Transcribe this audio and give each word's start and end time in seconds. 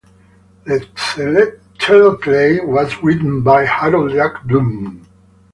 The 0.65 0.79
teleplay 1.77 2.65
was 2.65 2.97
written 3.03 3.43
by 3.43 3.65
Harold 3.67 4.13
Jack 4.13 4.43
Bloom. 4.45 5.05